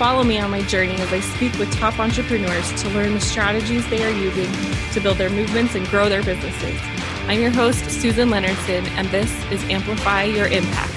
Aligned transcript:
Follow 0.00 0.24
me 0.24 0.38
on 0.38 0.50
my 0.50 0.62
journey 0.62 0.94
as 0.94 1.12
I 1.12 1.20
speak 1.20 1.52
with 1.58 1.70
top 1.74 1.98
entrepreneurs 1.98 2.72
to 2.82 2.88
learn 2.88 3.12
the 3.12 3.20
strategies 3.20 3.86
they 3.90 4.02
are 4.02 4.10
using 4.10 4.50
to 4.94 5.00
build 5.02 5.18
their 5.18 5.28
movements 5.28 5.74
and 5.74 5.86
grow 5.88 6.08
their 6.08 6.22
businesses. 6.22 6.80
I'm 7.26 7.38
your 7.38 7.50
host, 7.50 7.84
Susan 7.90 8.30
Leonardson, 8.30 8.86
and 8.96 9.06
this 9.08 9.30
is 9.52 9.62
Amplify 9.64 10.22
Your 10.22 10.46
Impact. 10.46 10.90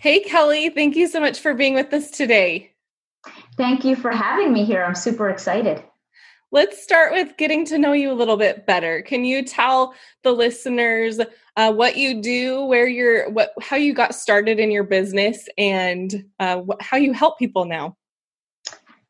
Hey, 0.00 0.20
Kelly, 0.20 0.68
thank 0.68 0.94
you 0.94 1.08
so 1.08 1.20
much 1.20 1.40
for 1.40 1.54
being 1.54 1.72
with 1.72 1.90
us 1.94 2.10
today. 2.10 2.72
Thank 3.56 3.86
you 3.86 3.96
for 3.96 4.10
having 4.10 4.52
me 4.52 4.66
here. 4.66 4.84
I'm 4.84 4.94
super 4.94 5.30
excited. 5.30 5.82
Let's 6.54 6.80
start 6.80 7.10
with 7.10 7.36
getting 7.36 7.64
to 7.64 7.78
know 7.78 7.94
you 7.94 8.12
a 8.12 8.14
little 8.14 8.36
bit 8.36 8.64
better. 8.64 9.02
Can 9.02 9.24
you 9.24 9.42
tell 9.42 9.92
the 10.22 10.30
listeners 10.30 11.18
uh, 11.56 11.72
what 11.72 11.96
you 11.96 12.22
do, 12.22 12.64
where 12.66 12.86
you're, 12.86 13.28
what, 13.28 13.52
how 13.60 13.74
you 13.74 13.92
got 13.92 14.14
started 14.14 14.60
in 14.60 14.70
your 14.70 14.84
business, 14.84 15.48
and 15.58 16.24
uh, 16.38 16.62
wh- 16.62 16.80
how 16.80 16.96
you 16.96 17.12
help 17.12 17.40
people 17.40 17.64
now? 17.64 17.96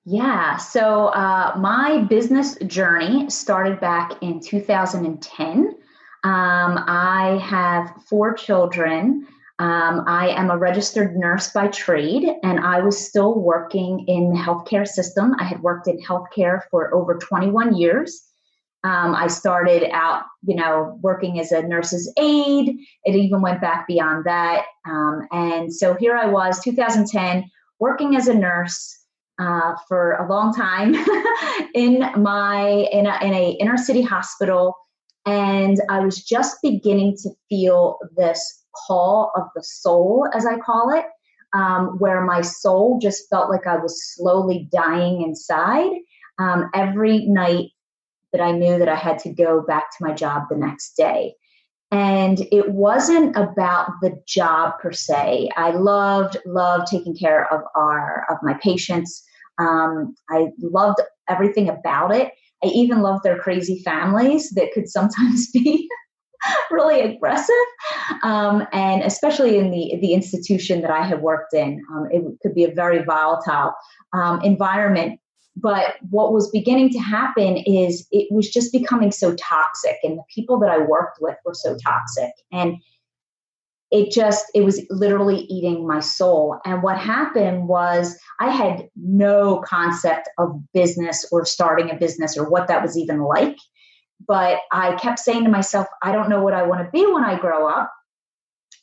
Yeah, 0.07 0.57
so 0.57 1.09
uh, 1.09 1.55
my 1.59 1.99
business 2.09 2.57
journey 2.67 3.29
started 3.29 3.79
back 3.79 4.23
in 4.23 4.41
2010. 4.41 5.67
Um, 5.67 5.75
I 6.25 7.39
have 7.45 7.95
four 8.09 8.33
children. 8.33 9.27
Um, 9.61 10.03
I 10.09 10.29
am 10.31 10.51
a 10.51 10.59
registered 10.59 11.17
nurse 11.17 11.53
by 11.53 11.69
trade, 11.69 12.27
and 12.43 12.59
I 12.59 12.81
was 12.81 13.07
still 13.07 13.39
working 13.39 14.05
in 14.09 14.33
the 14.33 14.39
healthcare 14.39 14.87
system. 14.87 15.35
I 15.39 15.45
had 15.45 15.63
worked 15.63 15.87
in 15.87 16.01
healthcare 16.01 16.63
for 16.71 16.93
over 16.93 17.15
21 17.19 17.77
years. 17.77 18.21
Um, 18.83 19.15
I 19.15 19.29
started 19.29 19.89
out, 19.93 20.25
you 20.43 20.57
know, 20.57 20.99
working 21.03 21.39
as 21.39 21.53
a 21.53 21.63
nurse's 21.63 22.13
aide. 22.19 22.77
It 23.05 23.15
even 23.15 23.41
went 23.43 23.61
back 23.61 23.87
beyond 23.87 24.25
that. 24.27 24.65
Um, 24.87 25.27
and 25.31 25.73
so 25.73 25.95
here 25.95 26.17
I 26.17 26.27
was, 26.27 26.61
2010, 26.61 27.49
working 27.79 28.17
as 28.17 28.27
a 28.27 28.35
nurse 28.35 29.05
uh, 29.39 29.75
for 29.89 30.15
a 30.15 30.29
long 30.29 30.53
time 30.53 30.95
in 31.75 32.01
my 32.21 32.89
in 32.93 33.07
a, 33.07 33.25
in 33.25 33.35
a 33.35 33.51
inner 33.61 33.77
city 33.77 34.03
hospital, 34.03 34.77
and 35.27 35.81
I 35.89 36.01
was 36.01 36.23
just 36.23 36.59
beginning 36.61 37.17
to 37.23 37.31
feel 37.49 37.99
this 38.17 38.64
call 38.87 39.33
of 39.37 39.45
the 39.55 39.63
soul, 39.63 40.29
as 40.35 40.47
I 40.47 40.59
call 40.59 40.91
it, 40.95 41.07
um, 41.55 41.99
where 41.99 42.25
my 42.25 42.41
soul 42.41 42.99
just 43.01 43.29
felt 43.31 43.51
like 43.51 43.67
I 43.67 43.77
was 43.77 44.15
slowly 44.15 44.69
dying 44.73 45.23
inside. 45.23 45.91
Um, 46.39 46.69
every 46.75 47.27
night 47.27 47.71
that 48.33 48.43
I 48.43 48.51
knew 48.51 48.79
that 48.79 48.89
I 48.89 48.97
had 48.97 49.21
to 49.21 49.33
go 49.33 49.63
back 49.63 49.97
to 49.97 50.05
my 50.05 50.13
job 50.13 50.45
the 50.51 50.57
next 50.57 50.97
day. 50.97 51.35
And 51.93 52.41
it 52.51 52.73
wasn't 52.73 53.37
about 53.37 53.91
the 54.03 54.21
job 54.27 54.81
per 54.81 54.91
se. 54.91 55.51
I 55.57 55.71
loved, 55.71 56.37
loved 56.45 56.89
taking 56.89 57.17
care 57.17 57.47
of 57.53 57.61
our 57.77 58.27
of 58.29 58.39
my 58.43 58.55
patients. 58.55 59.23
Um, 59.59 60.17
I 60.29 60.49
loved 60.61 61.01
everything 61.29 61.69
about 61.69 62.13
it. 62.13 62.33
I 62.65 62.69
even 62.69 63.03
loved 63.03 63.23
their 63.23 63.39
crazy 63.39 63.81
families 63.85 64.51
that 64.57 64.73
could 64.73 64.89
sometimes 64.89 65.51
be 65.53 65.89
really 66.71 67.01
aggressive, 67.01 67.55
um, 68.23 68.67
and 68.73 69.03
especially 69.03 69.59
in 69.59 69.71
the 69.71 69.99
the 70.01 70.15
institution 70.15 70.83
that 70.83 70.91
I 70.91 71.03
had 71.03 71.23
worked 71.23 71.55
in, 71.55 71.83
um, 71.93 72.09
it 72.11 72.23
could 72.43 72.55
be 72.55 72.65
a 72.65 72.73
very 72.73 73.03
volatile 73.03 73.73
um, 74.13 74.41
environment 74.43 75.21
but 75.57 75.97
what 76.11 76.33
was 76.33 76.51
beginning 76.51 76.91
to 76.91 76.99
happen 76.99 77.59
is 77.59 78.07
it 78.11 78.27
was 78.33 78.51
just 78.51 78.73
becoming 78.73 79.13
so 79.13 79.35
toxic, 79.37 79.99
and 80.03 80.19
the 80.19 80.25
people 80.35 80.59
that 80.61 80.71
I 80.71 80.79
worked 80.79 81.19
with 81.21 81.37
were 81.45 81.55
so 81.55 81.77
toxic. 81.77 82.33
And 82.53 82.77
it 83.91 84.11
just, 84.11 84.47
it 84.55 84.65
was 84.65 84.85
literally 84.91 85.43
eating 85.49 85.87
my 85.87 86.01
soul. 86.01 86.59
And 86.65 86.83
what 86.83 86.99
happened 86.99 87.69
was 87.69 88.19
I 88.41 88.51
had 88.51 88.89
no 88.97 89.63
concept 89.65 90.29
of 90.39 90.61
business 90.73 91.25
or 91.31 91.45
starting 91.45 91.91
a 91.91 91.95
business 91.95 92.37
or 92.37 92.51
what 92.51 92.67
that 92.67 92.83
was 92.83 92.99
even 92.99 93.21
like. 93.21 93.57
But 94.27 94.61
I 94.73 94.95
kept 94.97 95.19
saying 95.19 95.45
to 95.45 95.51
myself, 95.51 95.87
I 96.03 96.13
don't 96.13 96.29
know 96.29 96.43
what 96.43 96.55
I 96.55 96.63
want 96.63 96.85
to 96.85 96.91
be 96.91 97.05
when 97.07 97.25
I 97.25 97.39
grow 97.39 97.69
up. 97.69 97.93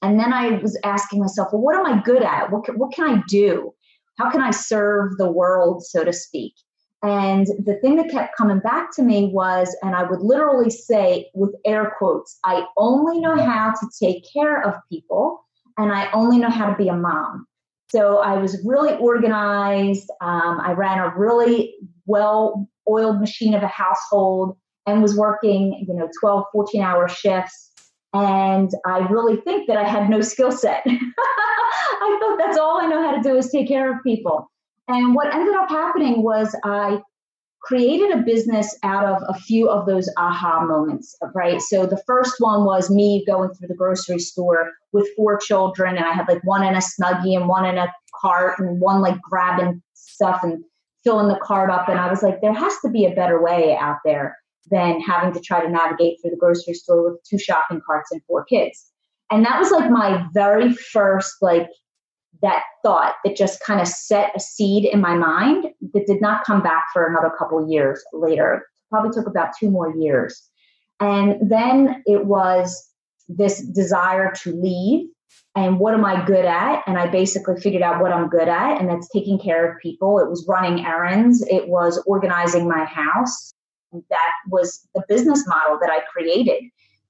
And 0.02 0.19
then 0.19 0.34
I 0.34 0.57
was 0.57 0.79
asking 0.84 1.19
myself, 1.19 1.50
well, 1.52 1.62
what 1.62 1.75
am 1.75 1.85
I 1.85 2.02
good 2.02 2.24
at? 2.24 2.52
What 2.52 2.66
can, 2.66 2.78
what 2.78 2.94
can 2.94 3.07
I 3.07 3.22
do? 3.28 3.74
how 4.22 4.29
can 4.29 4.41
I 4.41 4.52
serve 4.52 5.18
the 5.18 5.31
world, 5.31 5.84
so 5.84 6.03
to 6.03 6.13
speak? 6.13 6.53
And 7.03 7.47
the 7.47 7.79
thing 7.81 7.96
that 7.96 8.12
kept 8.12 8.38
coming 8.38 8.59
back 8.59 8.96
to 8.96 9.02
me 9.02 9.31
was, 9.34 9.75
and 9.81 9.96
I 9.96 10.03
would 10.03 10.22
literally 10.22 10.69
say 10.69 11.31
with 11.34 11.56
air 11.66 11.94
quotes, 11.97 12.38
I 12.46 12.66
only 12.78 13.19
know 13.19 13.35
how 13.35 13.72
to 13.72 13.88
take 14.00 14.23
care 14.31 14.62
of 14.63 14.75
people 14.91 15.44
and 15.78 15.91
I 15.91 16.12
only 16.12 16.38
know 16.38 16.52
how 16.52 16.69
to 16.69 16.75
be 16.75 16.90
a 16.90 16.96
mom. 16.96 17.47
So 17.90 18.19
I 18.19 18.38
was 18.38 18.63
really 18.63 18.94
organized. 18.97 20.09
Um, 20.22 20.62
I 20.62 20.73
ran 20.73 21.00
a 21.00 21.12
really 21.18 21.73
well 22.06 22.69
oiled 22.88 23.19
machine 23.19 23.56
of 23.56 23.63
a 23.63 23.68
household 23.68 24.56
and 24.91 25.02
was 25.02 25.16
working, 25.16 25.85
you 25.88 25.94
know, 25.94 26.09
12, 26.19 26.46
14 26.53 26.81
hour 26.81 27.07
shifts 27.07 27.72
and 28.13 28.72
I 28.85 29.00
really 29.07 29.38
think 29.38 29.68
that 29.68 29.78
I 29.78 29.88
had 29.88 30.09
no 30.09 30.22
skill 30.22 30.52
set. 30.52 30.84
I 30.85 32.18
thought 32.19 32.38
that's 32.38 32.57
all 32.57 32.81
I 32.81 32.88
know 32.88 33.02
how 33.02 33.16
to 33.16 33.22
do 33.22 33.38
is 33.38 33.50
take 33.50 33.68
care 33.68 33.91
of 33.91 34.03
people. 34.03 34.52
And 34.88 35.16
what 35.16 35.34
ended 35.34 35.56
up 35.56 35.69
happening 35.69 36.22
was 36.22 36.53
I 36.66 37.02
created 37.62 38.12
a 38.12 38.24
business 38.24 38.78
out 38.84 39.06
of 39.06 39.22
a 39.28 39.40
few 39.40 39.69
of 39.69 39.85
those 39.85 40.09
aha 40.18 40.66
moments, 40.66 41.16
right? 41.34 41.62
So 41.62 41.85
the 41.85 42.02
first 42.06 42.35
one 42.40 42.66
was 42.66 42.90
me 42.90 43.23
going 43.25 43.52
through 43.52 43.68
the 43.69 43.75
grocery 43.75 44.19
store 44.19 44.72
with 44.91 45.08
four 45.16 45.38
children, 45.38 45.96
and 45.96 46.06
I 46.06 46.12
had 46.12 46.28
like 46.28 46.44
one 46.44 46.63
in 46.63 46.73
a 46.73 46.79
snuggie 46.79 47.38
and 47.38 47.47
one 47.47 47.66
in 47.66 47.78
a 47.78 47.94
cart, 48.19 48.59
and 48.59 48.81
one 48.81 49.00
like 49.00 49.22
grabbing 49.22 49.81
stuff 49.94 50.41
and 50.44 50.63
filling 51.03 51.29
the 51.29 51.40
cart 51.41 51.69
up. 51.69 51.88
And 51.88 52.00
I 52.00 52.09
was 52.09 52.23
like, 52.23 52.41
there 52.41 52.53
has 52.53 52.73
to 52.84 52.90
be 52.90 53.06
a 53.06 53.16
better 53.16 53.41
way 53.41 53.78
out 53.78 53.97
there 54.03 54.38
than 54.70 55.02
having 55.02 55.34
to 55.34 55.40
try 55.40 55.64
to 55.64 55.70
navigate 55.70 56.20
through 56.22 56.32
the 56.32 56.38
grocery 56.38 56.74
store 56.74 57.12
with 57.12 57.24
two 57.24 57.38
shopping 57.38 57.82
carts 57.86 58.12
and 58.12 58.22
four 58.28 58.44
kids. 58.46 58.92
And 59.30 59.46
that 59.46 59.60
was 59.60 59.72
like 59.72 59.90
my 59.90 60.26
very 60.34 60.74
first, 60.74 61.36
like, 61.42 61.70
that 62.42 62.64
thought 62.84 63.16
that 63.24 63.36
just 63.36 63.60
kind 63.62 63.80
of 63.80 63.88
set 63.88 64.32
a 64.36 64.40
seed 64.40 64.86
in 64.86 65.00
my 65.00 65.16
mind 65.16 65.68
that 65.94 66.08
did 66.08 66.22
not 66.22 66.44
come 66.44 66.64
back 66.64 66.88
for 66.92 67.06
another 67.06 67.32
couple 67.38 67.70
years 67.70 68.04
later. 68.14 68.66
Probably 68.90 69.12
took 69.12 69.28
about 69.28 69.52
two 69.60 69.70
more 69.70 69.96
years. 69.96 70.42
And 71.00 71.38
then 71.50 72.02
it 72.06 72.26
was 72.26 72.90
this 73.28 73.62
desire 73.62 74.34
to 74.44 74.54
leave 74.54 75.08
and 75.56 75.80
what 75.80 75.94
am 75.94 76.06
I 76.06 76.24
good 76.26 76.46
at? 76.46 76.82
And 76.88 76.98
I 76.98 77.08
basically 77.08 77.60
figured 77.60 77.82
out 77.82 78.02
what 78.02 78.14
I'm 78.14 78.30
good 78.30 78.48
at, 78.48 78.80
and 78.80 78.90
that's 78.90 79.10
taking 79.10 79.38
care 79.38 79.70
of 79.70 79.80
people. 79.82 80.20
It 80.20 80.30
was 80.30 80.46
running 80.48 80.86
errands, 80.86 81.46
it 81.50 81.68
was 81.68 82.02
organizing 82.06 82.68
my 82.68 82.86
house, 82.86 83.54
that 84.09 84.31
was 84.50 84.88
the 84.96 85.03
business 85.07 85.46
model 85.47 85.78
that 85.81 85.90
I 85.90 86.00
created. 86.12 86.63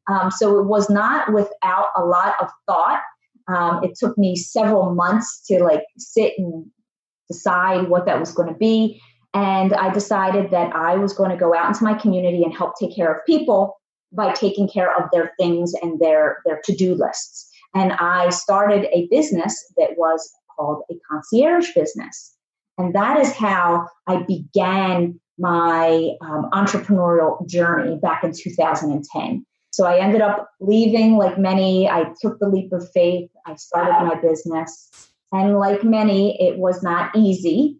Um, 0.09 0.31
so 0.31 0.59
it 0.59 0.65
was 0.65 0.89
not 0.89 1.31
without 1.31 1.87
a 1.95 2.03
lot 2.03 2.35
of 2.41 2.49
thought. 2.67 3.01
Um, 3.47 3.83
it 3.83 3.91
took 3.97 4.17
me 4.17 4.35
several 4.35 4.93
months 4.93 5.45
to 5.47 5.63
like 5.63 5.83
sit 5.97 6.33
and 6.37 6.66
decide 7.29 7.89
what 7.89 8.05
that 8.05 8.19
was 8.19 8.31
going 8.31 8.49
to 8.49 8.57
be. 8.57 9.01
And 9.33 9.73
I 9.73 9.91
decided 9.93 10.51
that 10.51 10.75
I 10.75 10.95
was 10.95 11.13
going 11.13 11.31
to 11.31 11.37
go 11.37 11.55
out 11.55 11.67
into 11.67 11.83
my 11.83 11.93
community 11.93 12.43
and 12.43 12.53
help 12.53 12.73
take 12.79 12.95
care 12.95 13.11
of 13.13 13.25
people 13.25 13.79
by 14.11 14.34
taking 14.34 14.67
care 14.67 14.93
of 14.93 15.09
their 15.13 15.31
things 15.39 15.73
and 15.81 15.99
their, 15.99 16.39
their 16.45 16.59
to 16.66 16.75
do 16.75 16.95
lists. 16.95 17.49
And 17.73 17.93
I 17.93 18.29
started 18.29 18.87
a 18.91 19.07
business 19.09 19.55
that 19.77 19.91
was 19.97 20.29
called 20.57 20.84
a 20.91 20.95
concierge 21.09 21.73
business. 21.73 22.35
And 22.77 22.93
that 22.93 23.17
is 23.22 23.31
how 23.34 23.87
I 24.07 24.23
began 24.23 25.19
my 25.41 26.11
um, 26.22 26.49
entrepreneurial 26.53 27.46
journey 27.47 27.97
back 27.97 28.23
in 28.23 28.32
2010. 28.32 29.46
So 29.72 29.85
I 29.85 29.97
ended 29.99 30.22
up 30.22 30.49
leaving, 30.59 31.17
like 31.17 31.40
many, 31.40 31.90
I 31.90 32.14
took 32.22 32.40
the 32.40 32.47
leap 32.47 32.72
of 32.72 32.90
faith. 32.91 33.29
I 33.47 33.55
started 33.55 34.05
my 34.05 34.22
business. 34.22 34.90
And 35.32 35.58
like 35.58 35.84
many, 35.84 36.40
it 36.41 36.59
was 36.59 36.84
not 36.84 37.16
easy. 37.16 37.79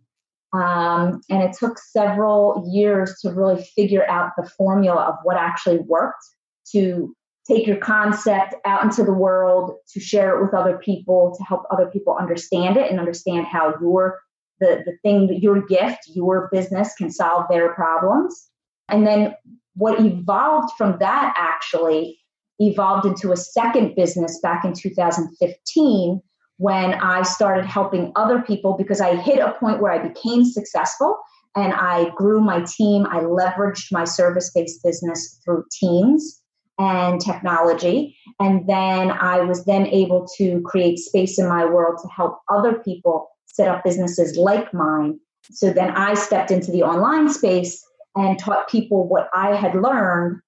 Um, 0.54 1.22
and 1.30 1.44
it 1.44 1.56
took 1.58 1.78
several 1.78 2.68
years 2.74 3.20
to 3.22 3.32
really 3.32 3.64
figure 3.76 4.10
out 4.10 4.32
the 4.38 4.50
formula 4.50 5.02
of 5.02 5.16
what 5.24 5.38
actually 5.38 5.80
worked 5.80 6.24
to 6.72 7.16
take 7.48 7.68
your 7.68 7.78
concept 7.78 8.56
out 8.66 8.84
into 8.84 9.04
the 9.04 9.14
world 9.14 9.76
to 9.94 10.00
share 10.00 10.36
it 10.36 10.44
with 10.44 10.54
other 10.54 10.78
people 10.78 11.36
to 11.38 11.44
help 11.44 11.64
other 11.72 11.88
people 11.88 12.18
understand 12.20 12.78
it 12.78 12.90
and 12.90 13.00
understand 13.00 13.46
how 13.46 13.74
your 13.82 14.20
the, 14.62 14.84
the 14.86 14.98
thing 15.04 15.28
that 15.28 15.42
your 15.42 15.62
gift 15.66 16.00
your 16.08 16.48
business 16.52 16.96
can 16.96 17.12
solve 17.12 17.46
their 17.50 17.74
problems 17.74 18.50
and 18.88 19.06
then 19.06 19.34
what 19.76 20.00
evolved 20.00 20.72
from 20.78 20.98
that 21.00 21.34
actually 21.38 22.20
evolved 22.60 23.06
into 23.06 23.32
a 23.32 23.38
second 23.38 23.96
business 23.96 24.40
back 24.42 24.64
in 24.64 24.74
2015 24.74 26.22
when 26.58 26.94
I 26.94 27.24
started 27.24 27.66
helping 27.66 28.12
other 28.16 28.42
people 28.42 28.76
because 28.78 29.02
I 29.02 29.16
hit 29.16 29.40
a 29.40 29.56
point 29.60 29.82
where 29.82 29.92
I 29.92 30.08
became 30.08 30.46
successful 30.46 31.18
and 31.56 31.74
I 31.74 32.12
grew 32.16 32.40
my 32.40 32.64
team. 32.78 33.08
I 33.08 33.22
leveraged 33.22 33.92
my 33.92 34.04
service 34.04 34.52
based 34.54 34.84
business 34.84 35.40
through 35.44 35.66
teams 35.72 36.42
and 36.78 37.20
technology. 37.20 38.16
And 38.40 38.68
then 38.70 39.12
I 39.12 39.42
was 39.42 39.66
then 39.66 39.88
able 39.88 40.28
to 40.38 40.62
create 40.62 41.00
space 41.00 41.40
in 41.40 41.48
my 41.50 41.66
world 41.66 41.98
to 42.04 42.10
help 42.10 42.40
other 42.48 42.76
people 42.76 43.28
set 43.54 43.68
up 43.68 43.84
businesses 43.84 44.38
like 44.38 44.74
mine. 44.74 45.20
So 45.52 45.72
then 45.72 45.92
I 45.92 46.14
stepped 46.14 46.52
into 46.52 46.72
the 46.72 46.84
online 46.84 47.30
space 47.30 47.84
and 48.16 48.38
taught 48.38 48.70
people 48.70 49.08
what 49.08 49.30
I 49.34 49.56
had 49.56 49.76
learned 49.76 50.42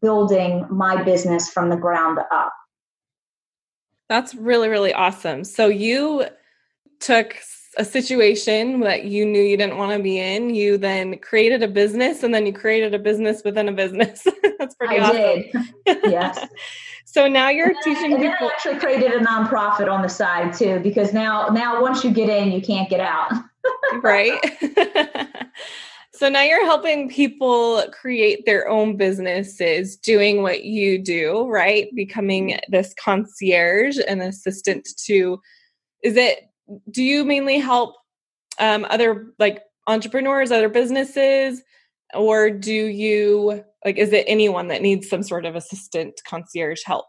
building 0.00 0.66
my 0.70 1.02
business 1.02 1.48
from 1.48 1.70
the 1.70 1.76
ground 1.76 2.18
up. 2.30 2.52
That's 4.08 4.34
really, 4.34 4.68
really 4.68 4.92
awesome. 4.92 5.44
So 5.44 5.66
you 5.66 6.26
took 7.00 7.36
a 7.78 7.84
situation 7.84 8.80
that 8.80 9.04
you 9.04 9.24
knew 9.24 9.40
you 9.40 9.56
didn't 9.56 9.78
want 9.78 9.96
to 9.96 10.02
be 10.02 10.18
in. 10.18 10.54
You 10.54 10.76
then 10.76 11.18
created 11.18 11.62
a 11.62 11.68
business 11.68 12.22
and 12.22 12.34
then 12.34 12.44
you 12.44 12.52
created 12.52 12.92
a 12.92 12.98
business 12.98 13.42
within 13.44 13.68
a 13.68 13.72
business. 13.72 14.26
That's 14.58 14.74
pretty 14.74 14.98
I 14.98 15.08
awesome. 15.08 15.64
did. 15.86 15.98
Yes. 16.10 16.46
so 17.04 17.28
now 17.28 17.48
you're 17.48 17.68
and 17.68 17.76
teaching 17.82 18.10
then, 18.10 18.20
people. 18.20 18.48
I 18.48 18.52
actually 18.52 18.78
created 18.78 19.12
a 19.12 19.20
nonprofit 19.20 19.90
on 19.90 20.02
the 20.02 20.08
side 20.08 20.52
too, 20.52 20.80
because 20.80 21.12
now 21.12 21.48
now 21.48 21.80
once 21.80 22.04
you 22.04 22.10
get 22.10 22.28
in, 22.28 22.50
you 22.50 22.60
can't 22.60 22.90
get 22.90 23.00
out. 23.00 23.32
right. 24.02 24.38
So 26.18 26.28
now 26.28 26.42
you're 26.42 26.64
helping 26.64 27.08
people 27.08 27.84
create 27.92 28.44
their 28.44 28.68
own 28.68 28.96
businesses 28.96 29.96
doing 29.96 30.42
what 30.42 30.64
you 30.64 30.98
do, 30.98 31.46
right? 31.46 31.86
Becoming 31.94 32.48
mm-hmm. 32.48 32.72
this 32.72 32.92
concierge 32.94 33.98
and 34.08 34.20
assistant 34.20 34.88
to 35.04 35.40
is 36.02 36.16
it 36.16 36.47
do 36.90 37.02
you 37.02 37.24
mainly 37.24 37.58
help 37.58 37.94
um, 38.58 38.86
other 38.90 39.32
like 39.38 39.62
entrepreneurs, 39.86 40.50
other 40.50 40.68
businesses, 40.68 41.62
or 42.14 42.50
do 42.50 42.72
you 42.72 43.64
like 43.84 43.96
is 43.96 44.12
it 44.12 44.24
anyone 44.28 44.68
that 44.68 44.82
needs 44.82 45.08
some 45.08 45.22
sort 45.22 45.44
of 45.44 45.54
assistant 45.54 46.20
concierge 46.26 46.80
help? 46.84 47.06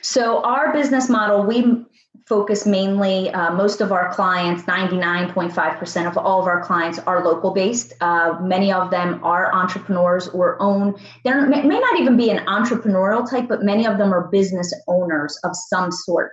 So 0.00 0.42
our 0.42 0.72
business 0.72 1.08
model, 1.08 1.44
we 1.44 1.84
focus 2.26 2.66
mainly, 2.66 3.30
uh, 3.30 3.52
most 3.54 3.80
of 3.80 3.90
our 3.90 4.12
clients, 4.12 4.64
99.5% 4.64 6.06
of 6.06 6.18
all 6.18 6.40
of 6.40 6.46
our 6.46 6.62
clients 6.62 6.98
are 7.00 7.24
local 7.24 7.52
based. 7.52 7.94
Uh, 8.00 8.38
many 8.40 8.72
of 8.72 8.90
them 8.90 9.20
are 9.24 9.52
entrepreneurs 9.54 10.28
or 10.28 10.60
own, 10.60 10.94
they 11.24 11.32
may 11.32 11.80
not 11.80 11.98
even 11.98 12.16
be 12.16 12.30
an 12.30 12.44
entrepreneurial 12.46 13.28
type, 13.28 13.48
but 13.48 13.62
many 13.62 13.86
of 13.86 13.98
them 13.98 14.12
are 14.12 14.28
business 14.28 14.72
owners 14.88 15.38
of 15.44 15.52
some 15.54 15.90
sort. 15.90 16.32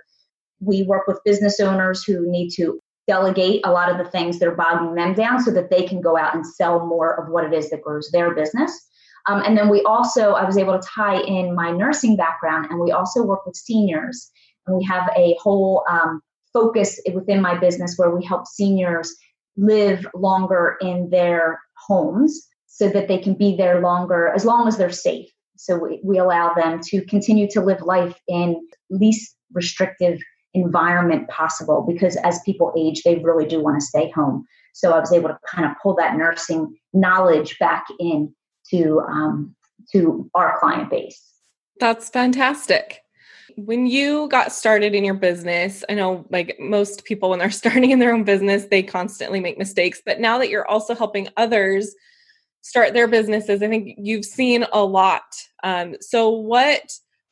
We 0.60 0.84
work 0.84 1.06
with 1.06 1.20
business 1.24 1.60
owners 1.60 2.04
who 2.04 2.30
need 2.30 2.50
to 2.56 2.80
delegate 3.06 3.60
a 3.64 3.70
lot 3.70 3.90
of 3.90 3.98
the 3.98 4.10
things 4.10 4.38
that 4.38 4.48
are 4.48 4.54
bogging 4.54 4.94
them 4.94 5.14
down 5.14 5.40
so 5.40 5.50
that 5.52 5.70
they 5.70 5.84
can 5.86 6.00
go 6.00 6.16
out 6.16 6.34
and 6.34 6.46
sell 6.46 6.86
more 6.86 7.20
of 7.20 7.30
what 7.30 7.44
it 7.44 7.52
is 7.52 7.70
that 7.70 7.82
grows 7.82 8.10
their 8.10 8.34
business. 8.34 8.86
Um, 9.28 9.42
and 9.44 9.56
then 9.56 9.68
we 9.68 9.82
also, 9.82 10.32
I 10.32 10.44
was 10.44 10.56
able 10.56 10.78
to 10.78 10.88
tie 10.88 11.20
in 11.20 11.54
my 11.54 11.70
nursing 11.72 12.16
background, 12.16 12.66
and 12.70 12.80
we 12.80 12.92
also 12.92 13.22
work 13.22 13.44
with 13.44 13.56
seniors. 13.56 14.30
And 14.66 14.76
we 14.76 14.84
have 14.84 15.08
a 15.16 15.36
whole 15.40 15.84
um, 15.88 16.20
focus 16.52 17.00
within 17.12 17.40
my 17.40 17.56
business 17.58 17.94
where 17.96 18.10
we 18.10 18.24
help 18.24 18.46
seniors 18.46 19.14
live 19.56 20.06
longer 20.14 20.76
in 20.80 21.10
their 21.10 21.60
homes 21.86 22.48
so 22.66 22.88
that 22.88 23.08
they 23.08 23.18
can 23.18 23.34
be 23.34 23.56
there 23.56 23.80
longer 23.80 24.28
as 24.28 24.44
long 24.44 24.68
as 24.68 24.76
they're 24.76 24.90
safe. 24.90 25.28
So 25.56 25.78
we, 25.78 26.00
we 26.04 26.18
allow 26.18 26.52
them 26.54 26.80
to 26.88 27.04
continue 27.06 27.48
to 27.50 27.60
live 27.60 27.80
life 27.82 28.16
in 28.28 28.60
least 28.90 29.34
restrictive 29.52 30.18
environment 30.56 31.28
possible 31.28 31.84
because 31.86 32.16
as 32.16 32.40
people 32.44 32.72
age, 32.76 33.02
they 33.02 33.16
really 33.16 33.46
do 33.46 33.62
want 33.62 33.78
to 33.78 33.86
stay 33.86 34.10
home. 34.10 34.46
So 34.72 34.92
I 34.92 34.98
was 34.98 35.12
able 35.12 35.28
to 35.28 35.38
kind 35.48 35.64
of 35.64 35.72
pull 35.82 35.94
that 35.96 36.16
nursing 36.16 36.76
knowledge 36.92 37.58
back 37.58 37.84
in 38.00 38.34
to 38.70 39.00
um, 39.00 39.54
to 39.92 40.28
our 40.34 40.58
client 40.58 40.90
base. 40.90 41.22
That's 41.78 42.08
fantastic. 42.08 43.02
When 43.56 43.86
you 43.86 44.28
got 44.28 44.52
started 44.52 44.94
in 44.94 45.04
your 45.04 45.14
business, 45.14 45.84
I 45.88 45.94
know 45.94 46.26
like 46.30 46.56
most 46.58 47.04
people 47.04 47.30
when 47.30 47.38
they're 47.38 47.50
starting 47.62 47.90
in 47.90 47.98
their 47.98 48.12
own 48.12 48.24
business, 48.24 48.66
they 48.66 48.82
constantly 48.82 49.40
make 49.40 49.58
mistakes. 49.58 50.02
But 50.04 50.20
now 50.20 50.38
that 50.38 50.48
you're 50.48 50.66
also 50.66 50.94
helping 50.94 51.28
others 51.36 51.94
start 52.62 52.94
their 52.94 53.06
businesses, 53.06 53.62
I 53.62 53.68
think 53.68 53.94
you've 53.98 54.24
seen 54.24 54.66
a 54.72 54.82
lot. 54.82 55.22
Um, 55.62 55.96
so, 56.00 56.28
what 56.28 56.82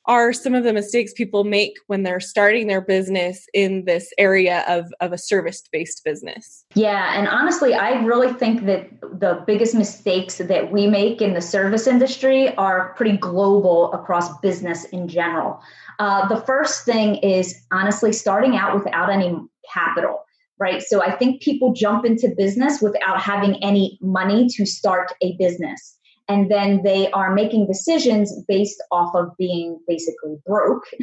are 0.07 0.33
some 0.33 0.55
of 0.55 0.65
the 0.65 0.73
mistakes 0.73 1.13
people 1.13 1.45
make 1.45 1.77
when 1.87 2.03
they're 2.03 2.21
starting 2.21 2.67
their 2.67 2.81
business 2.81 3.47
in 3.55 3.85
this 3.85 4.13
area 4.19 4.65
of, 4.69 4.93
of 5.01 5.13
a 5.13 5.19
service 5.19 5.63
based 5.73 6.03
business? 6.05 6.65
Yeah, 6.75 7.19
and 7.19 7.27
honestly, 7.29 7.75
I 7.75 8.03
really 8.05 8.33
think 8.33 8.67
that 8.67 8.89
the 9.01 9.43
biggest 9.47 9.75
mistakes 9.75 10.39
that 10.39 10.73
we 10.73 10.87
make 10.87 11.23
in 11.23 11.35
the 11.35 11.41
service 11.41 11.87
industry 11.87 12.55
are 12.57 12.95
pretty 12.95 13.17
global 13.17 13.93
across 13.93 14.37
business 14.41 14.85
in 14.87 15.09
general. 15.09 15.61
Uh, 15.99 16.29
the 16.29 16.41
first 16.43 16.85
thing 16.85 17.17
is 17.17 17.63
honestly 17.73 18.13
starting 18.13 18.57
out 18.57 18.75
without 18.75 19.11
any 19.11 19.37
capital 19.73 20.25
right? 20.59 20.83
So 20.83 21.03
I 21.03 21.11
think 21.17 21.43
people 21.43 21.73
jump 21.73 22.05
into 22.05 22.33
business 22.37 22.81
without 22.81 23.21
having 23.21 23.63
any 23.63 23.99
money 24.01 24.47
to 24.51 24.65
start 24.65 25.13
a 25.21 25.37
business 25.37 25.99
and 26.29 26.51
then 26.51 26.83
they 26.83 27.11
are 27.11 27.35
making 27.35 27.67
decisions 27.67 28.33
based 28.49 28.83
off 28.91 29.15
of 29.15 29.37
being 29.39 29.79
basically 29.87 30.37
broke. 30.47 30.85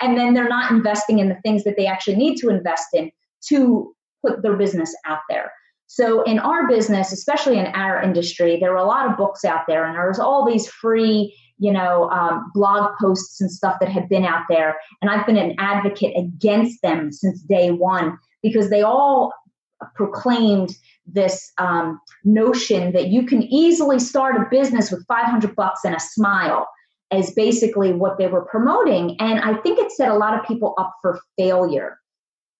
And 0.00 0.18
then 0.18 0.34
they're 0.34 0.48
not 0.48 0.72
investing 0.72 1.20
in 1.20 1.28
the 1.28 1.40
things 1.42 1.62
that 1.62 1.76
they 1.76 1.86
actually 1.86 2.16
need 2.16 2.36
to 2.38 2.50
invest 2.50 2.88
in 2.92 3.10
to 3.48 3.94
put 4.24 4.42
their 4.42 4.56
business 4.56 4.94
out 5.06 5.20
there. 5.30 5.52
So 5.86 6.22
in 6.24 6.40
our 6.40 6.66
business 6.66 7.12
especially 7.12 7.58
in 7.58 7.66
our 7.66 8.02
industry 8.02 8.58
there 8.58 8.72
are 8.72 8.84
a 8.84 8.84
lot 8.84 9.08
of 9.08 9.16
books 9.16 9.44
out 9.44 9.62
there 9.68 9.84
and 9.84 9.94
there's 9.94 10.18
all 10.18 10.44
these 10.44 10.66
free 10.66 11.34
you 11.58 11.72
know 11.72 12.10
um, 12.10 12.50
blog 12.52 12.90
posts 13.00 13.40
and 13.40 13.50
stuff 13.50 13.76
that 13.80 13.88
have 13.88 14.08
been 14.08 14.24
out 14.24 14.42
there. 14.48 14.76
And 15.00 15.10
i've 15.10 15.24
been 15.24 15.36
an 15.36 15.54
advocate 15.58 16.14
against 16.16 16.82
them 16.82 17.12
since 17.12 17.40
day 17.42 17.70
one 17.70 18.18
because 18.42 18.70
they 18.70 18.82
all 18.82 19.32
proclaimed 19.94 20.74
this 21.06 21.52
um, 21.58 22.00
notion 22.24 22.92
that 22.92 23.08
you 23.08 23.24
can 23.24 23.42
easily 23.42 23.98
start 23.98 24.36
a 24.36 24.48
business 24.50 24.90
with 24.90 25.06
500 25.06 25.54
bucks 25.54 25.84
and 25.84 25.94
a 25.94 26.00
smile 26.00 26.68
is 27.14 27.32
basically 27.32 27.92
what 27.92 28.18
they 28.18 28.26
were 28.26 28.44
promoting. 28.44 29.16
And 29.20 29.40
i 29.40 29.54
think 29.60 29.78
it 29.78 29.92
set 29.92 30.08
a 30.08 30.16
lot 30.16 30.38
of 30.38 30.46
people 30.46 30.74
up 30.78 30.92
for 31.00 31.20
failure 31.38 31.98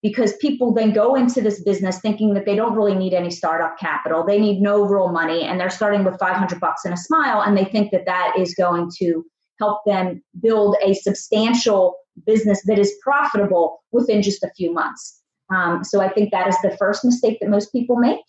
because 0.02 0.36
people 0.36 0.72
then 0.72 0.92
go 0.92 1.14
into 1.16 1.40
this 1.40 1.62
business 1.62 1.98
thinking 1.98 2.34
that 2.34 2.44
they 2.46 2.54
don't 2.54 2.76
really 2.76 2.94
need 2.94 3.12
any 3.12 3.30
startup 3.30 3.76
capital. 3.78 4.24
They 4.24 4.38
need 4.38 4.60
no 4.60 4.84
real 4.84 5.08
money 5.08 5.42
and 5.42 5.58
they're 5.58 5.70
starting 5.70 6.04
with 6.04 6.18
500 6.18 6.60
bucks 6.60 6.84
and 6.84 6.94
a 6.94 6.96
smile 6.96 7.42
and 7.42 7.56
they 7.56 7.64
think 7.64 7.90
that 7.90 8.06
that 8.06 8.34
is 8.38 8.54
going 8.54 8.90
to 8.98 9.24
help 9.58 9.80
them 9.86 10.22
build 10.40 10.76
a 10.84 10.94
substantial 10.94 11.96
business 12.24 12.62
that 12.66 12.78
is 12.78 12.94
profitable 13.02 13.82
within 13.90 14.22
just 14.22 14.42
a 14.42 14.50
few 14.56 14.72
months 14.72 15.15
um, 15.50 15.84
so 15.84 16.00
I 16.00 16.08
think 16.08 16.30
that 16.30 16.48
is 16.48 16.56
the 16.62 16.76
first 16.78 17.04
mistake 17.04 17.38
that 17.40 17.50
most 17.50 17.72
people 17.72 17.96
make. 17.96 18.20